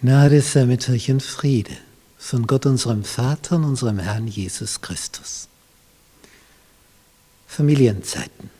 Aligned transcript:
Gnade 0.00 0.42
sei 0.42 0.66
mit 0.66 0.86
euch 0.90 1.10
und 1.10 1.22
Friede 1.22 1.74
von 2.18 2.46
Gott 2.46 2.66
unserem 2.66 3.02
Vater 3.02 3.56
und 3.56 3.64
unserem 3.64 3.98
Herrn 3.98 4.28
Jesus 4.28 4.82
Christus. 4.82 5.48
Familienzeiten. 7.46 8.50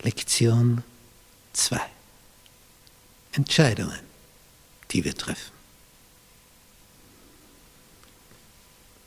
Lektion 0.00 0.82
2. 1.52 1.78
Entscheidungen, 3.32 3.98
die 4.92 5.04
wir 5.04 5.14
treffen. 5.14 5.52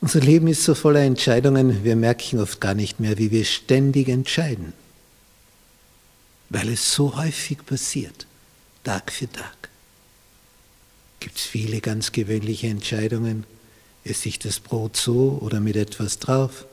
Unser 0.01 0.19
Leben 0.19 0.47
ist 0.47 0.65
so 0.65 0.75
voller 0.75 1.01
Entscheidungen, 1.01 1.83
wir 1.83 1.95
merken 1.95 2.39
oft 2.39 2.61
gar 2.61 2.75
nicht 2.75 2.99
mehr, 2.99 3.17
wie 3.17 3.31
wir 3.31 3.45
ständig 3.45 4.07
entscheiden, 4.07 4.73
weil 6.51 6.69
es 6.69 6.93
so 6.93 7.17
häufig 7.17 7.65
passiert, 7.65 8.27
Tag 8.83 9.11
für 9.11 9.27
Tag 9.31 9.69
gibt 11.35 11.43
es 11.47 11.51
viele 11.51 11.81
ganz 11.81 12.13
gewöhnliche 12.13 12.67
Entscheidungen. 12.67 13.45
Esse 14.05 14.29
ich 14.29 14.39
das 14.39 14.61
Brot 14.61 14.95
so 14.95 15.37
oder 15.41 15.59
mit 15.59 15.75
etwas 15.75 16.17
drauf? 16.17 16.65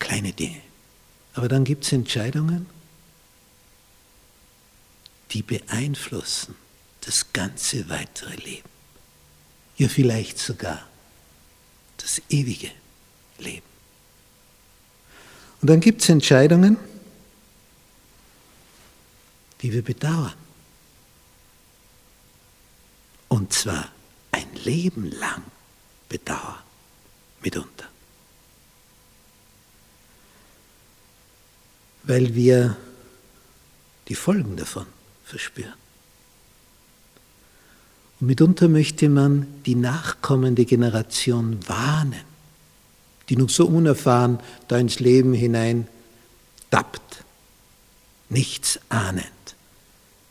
Kleine 0.00 0.32
Dinge. 0.32 0.60
Aber 1.34 1.46
dann 1.46 1.62
gibt 1.62 1.84
es 1.84 1.92
Entscheidungen, 1.92 2.66
die 5.30 5.42
beeinflussen 5.42 6.56
das 7.02 7.32
ganze 7.32 7.88
weitere 7.88 8.34
Leben. 8.34 8.68
Ja, 9.76 9.86
vielleicht 9.88 10.40
sogar 10.40 10.84
das 11.98 12.20
ewige 12.28 12.72
Leben. 13.38 13.62
Und 15.60 15.70
dann 15.70 15.78
gibt 15.78 16.02
es 16.02 16.08
Entscheidungen, 16.08 16.76
die 19.62 19.72
wir 19.72 19.82
bedauern. 19.82 20.47
Und 23.48 23.54
zwar 23.54 23.88
ein 24.30 24.46
Leben 24.62 25.10
lang 25.10 25.42
bedauern, 26.10 26.58
mitunter. 27.40 27.86
Weil 32.02 32.34
wir 32.34 32.76
die 34.08 34.14
Folgen 34.14 34.58
davon 34.58 34.84
verspüren. 35.24 35.72
Und 38.20 38.26
mitunter 38.26 38.68
möchte 38.68 39.08
man 39.08 39.46
die 39.64 39.76
nachkommende 39.76 40.66
Generation 40.66 41.66
warnen, 41.66 42.20
die 43.30 43.36
noch 43.36 43.48
so 43.48 43.66
unerfahren 43.66 44.40
da 44.68 44.76
ins 44.76 45.00
Leben 45.00 45.32
hinein 45.32 45.88
tappt, 46.70 47.24
nichts 48.28 48.78
ahnend, 48.90 49.24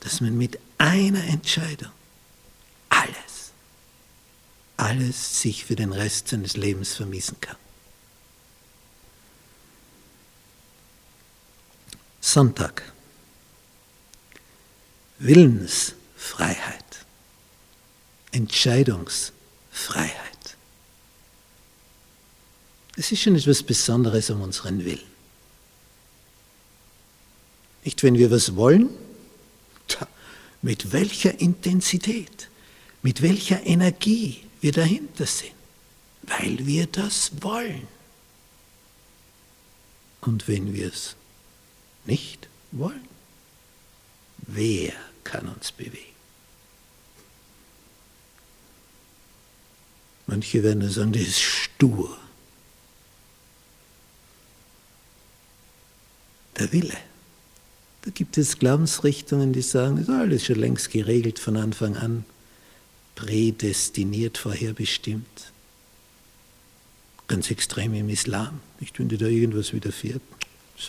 dass 0.01 0.21
man 0.21 0.37
mit 0.37 0.59
einer 0.77 1.23
Entscheidung 1.23 1.96
alles 4.87 5.41
sich 5.41 5.65
für 5.65 5.75
den 5.75 5.91
Rest 5.91 6.29
seines 6.29 6.55
Lebens 6.55 6.95
vermiesen 6.95 7.35
kann. 7.41 7.57
Sonntag. 12.21 12.93
Willensfreiheit. 15.19 17.05
Entscheidungsfreiheit. 18.31 20.13
Es 22.95 23.11
ist 23.11 23.21
schon 23.21 23.35
etwas 23.35 23.63
Besonderes 23.63 24.29
um 24.29 24.41
unseren 24.41 24.85
Willen. 24.85 25.11
Nicht, 27.83 28.03
wenn 28.03 28.17
wir 28.17 28.31
was 28.31 28.55
wollen, 28.55 28.89
mit 30.61 30.93
welcher 30.93 31.37
Intensität, 31.41 32.49
mit 33.07 33.21
welcher 33.21 33.65
Energie 33.65 34.43
wir 34.59 34.73
dahinter 34.73 35.25
sind, 35.25 35.53
weil 36.23 36.67
wir 36.67 36.87
das 36.87 37.31
wollen. 37.41 37.87
Und 40.19 40.49
wenn 40.49 40.73
wir 40.73 40.87
es 40.87 41.15
nicht 42.03 42.49
wollen, 42.73 43.07
wer 44.39 44.91
kann 45.23 45.47
uns 45.47 45.71
bewegen? 45.71 46.17
Manche 50.25 50.61
werden 50.61 50.89
sagen, 50.91 51.13
das 51.13 51.21
ist 51.21 51.39
stur. 51.39 52.17
Der 56.57 56.73
Wille. 56.73 56.97
Da 58.01 58.11
gibt 58.11 58.37
es 58.37 58.59
Glaubensrichtungen, 58.59 59.53
die 59.53 59.61
sagen, 59.61 59.95
das 59.95 60.09
ist 60.09 60.13
alles 60.13 60.45
schon 60.45 60.59
längst 60.59 60.91
geregelt 60.91 61.39
von 61.39 61.55
Anfang 61.55 61.95
an 61.95 62.25
prädestiniert, 63.17 64.37
vorherbestimmt. 64.37 65.51
Ganz 67.27 67.49
extrem 67.49 67.95
im 67.95 68.09
Islam. 68.09 68.61
Nicht, 68.79 68.99
wenn 68.99 69.09
dir 69.09 69.17
da 69.17 69.25
irgendwas 69.25 69.73
widerfährt. 69.73 70.21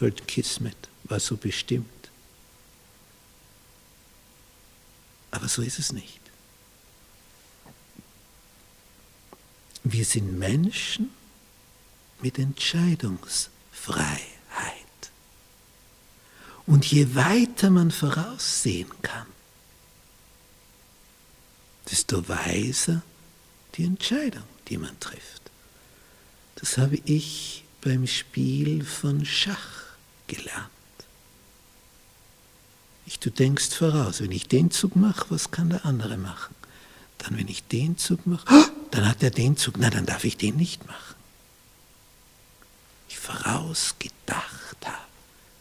Halt 0.00 0.28
Kismet, 0.28 0.76
war 1.04 1.18
so 1.18 1.38
bestimmt. 1.38 1.86
Aber 5.30 5.48
so 5.48 5.62
ist 5.62 5.78
es 5.78 5.92
nicht. 5.92 6.20
Wir 9.84 10.04
sind 10.04 10.38
Menschen 10.38 11.08
mit 12.20 12.38
Entscheidungsfreiheit. 12.38 14.18
Und 16.66 16.84
je 16.84 17.14
weiter 17.14 17.70
man 17.70 17.90
voraussehen 17.90 18.90
kann, 19.00 19.26
desto 21.90 22.28
weiser 22.28 23.02
die 23.74 23.84
Entscheidung, 23.84 24.44
die 24.68 24.78
man 24.78 24.98
trifft. 25.00 25.50
Das 26.56 26.78
habe 26.78 26.98
ich 27.04 27.64
beim 27.80 28.06
Spiel 28.06 28.84
von 28.84 29.24
Schach 29.24 29.84
gelernt. 30.26 30.68
Ich, 33.06 33.18
du 33.18 33.30
denkst 33.30 33.74
voraus, 33.74 34.20
wenn 34.20 34.32
ich 34.32 34.48
den 34.48 34.70
Zug 34.70 34.96
mache, 34.96 35.26
was 35.30 35.50
kann 35.50 35.70
der 35.70 35.86
andere 35.86 36.18
machen? 36.18 36.54
Dann, 37.18 37.38
wenn 37.38 37.48
ich 37.48 37.64
den 37.64 37.96
Zug 37.96 38.26
mache, 38.26 38.44
dann 38.90 39.08
hat 39.08 39.22
er 39.22 39.30
den 39.30 39.56
Zug, 39.56 39.76
na, 39.78 39.88
dann 39.88 40.04
darf 40.04 40.24
ich 40.24 40.36
den 40.36 40.56
nicht 40.56 40.86
machen. 40.86 41.14
Ich 43.08 43.18
vorausgedacht 43.18 44.76
habe, 44.84 44.98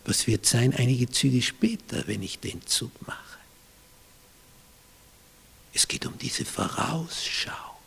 was 0.03 0.27
wird 0.27 0.45
sein 0.45 0.73
einige 0.73 1.09
Züge 1.09 1.41
später, 1.41 2.07
wenn 2.07 2.21
ich 2.21 2.39
den 2.39 2.65
Zug 2.65 2.91
mache. 3.07 3.26
Es 5.77 5.87
geht 5.87 6.07
um 6.07 6.17
diese 6.17 6.43
Vorausschau. 6.43 7.77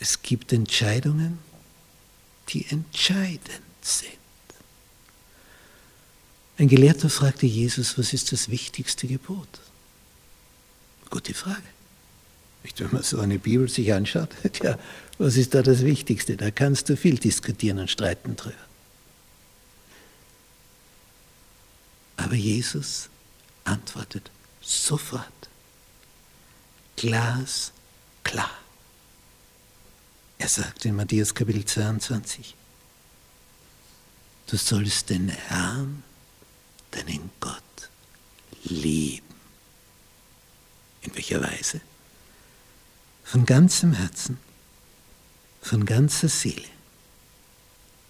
Es 0.00 0.20
gibt 0.22 0.52
Entscheidungen, 0.52 1.38
die 2.48 2.66
entscheidend 2.68 3.62
sind. 3.80 4.18
Ein 6.58 6.66
Gelehrter 6.66 7.08
fragte 7.10 7.46
Jesus, 7.46 7.96
was 7.96 8.12
ist 8.12 8.32
das 8.32 8.48
wichtigste 8.48 9.06
Gebot? 9.06 9.60
Gute 11.10 11.32
Frage. 11.32 11.62
Wenn 12.76 12.90
man 12.90 13.04
so 13.04 13.20
eine 13.20 13.38
Bibel 13.38 13.68
sich 13.68 13.92
anschaut, 13.92 14.30
ja, 14.64 14.80
was 15.18 15.36
ist 15.36 15.54
da 15.54 15.62
das 15.62 15.84
Wichtigste? 15.84 16.36
Da 16.36 16.50
kannst 16.50 16.88
du 16.88 16.96
viel 16.96 17.18
diskutieren 17.18 17.78
und 17.78 17.88
streiten 17.88 18.34
drüber. 18.34 18.56
Aber 22.24 22.36
Jesus 22.36 23.10
antwortet 23.64 24.30
sofort. 24.62 25.50
Glas 26.96 27.70
klar. 28.22 28.50
Er 30.38 30.48
sagt 30.48 30.86
in 30.86 30.96
Matthäus 30.96 31.34
Kapitel 31.34 31.66
22, 31.66 32.54
du 34.46 34.56
sollst 34.56 35.10
den 35.10 35.28
Herrn, 35.28 36.02
deinen 36.92 37.30
Gott, 37.40 37.90
lieben. 38.62 39.34
In 41.02 41.14
welcher 41.14 41.42
Weise? 41.42 41.82
Von 43.22 43.44
ganzem 43.44 43.92
Herzen, 43.92 44.38
von 45.60 45.84
ganzer 45.84 46.30
Seele, 46.30 46.68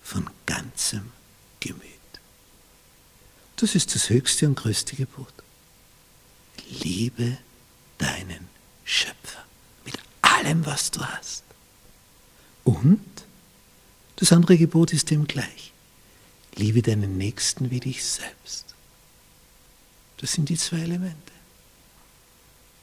von 0.05 0.31
ganzem 0.47 1.11
Gemüt. 1.59 1.94
Das 3.65 3.75
ist 3.75 3.95
das 3.95 4.11
höchste 4.11 4.47
und 4.47 4.57
größte 4.57 4.95
Gebot. 4.95 5.33
Liebe 6.83 7.39
deinen 7.97 8.47
Schöpfer 8.85 9.43
mit 9.87 9.95
allem, 10.21 10.67
was 10.67 10.91
du 10.91 11.01
hast. 11.01 11.45
Und 12.63 13.01
das 14.17 14.33
andere 14.33 14.59
Gebot 14.59 14.93
ist 14.93 15.11
dem 15.11 15.27
gleich. 15.27 15.73
Liebe 16.57 16.83
deinen 16.83 17.17
Nächsten 17.17 17.71
wie 17.71 17.81
dich 17.81 18.05
selbst. 18.05 18.75
Das 20.19 20.33
sind 20.33 20.51
die 20.51 20.59
zwei 20.59 20.81
Elemente. 20.81 21.33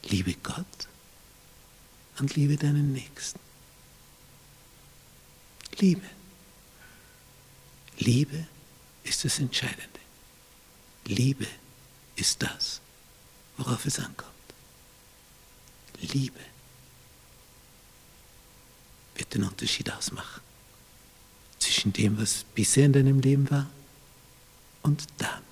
Liebe 0.05 0.33
Gott 0.41 0.65
und 2.17 2.35
liebe 2.35 2.57
deinen 2.57 2.91
Nächsten. 2.91 3.39
Liebe. 5.77 6.09
Liebe 7.99 8.47
ist 9.03 9.23
das 9.23 9.37
Entscheidende. 9.37 10.00
Liebe 11.11 11.45
ist 12.15 12.41
das, 12.41 12.79
worauf 13.57 13.85
es 13.85 13.99
ankommt. 13.99 14.31
Liebe 15.99 16.39
wird 19.15 19.33
den 19.33 19.43
Unterschied 19.43 19.91
ausmachen 19.91 20.41
zwischen 21.59 21.91
dem, 21.93 22.17
was 22.19 22.45
bisher 22.55 22.85
in 22.85 22.93
deinem 22.93 23.19
Leben 23.19 23.51
war 23.51 23.69
und 24.83 25.05
dann, 25.17 25.43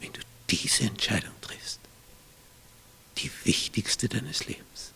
wenn 0.00 0.12
du 0.12 0.20
diese 0.50 0.84
Entscheidung 0.84 1.32
triffst, 1.40 1.78
die 3.18 3.30
wichtigste 3.44 4.08
deines 4.08 4.46
Lebens. 4.46 4.92